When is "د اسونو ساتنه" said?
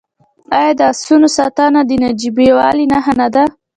0.79-1.79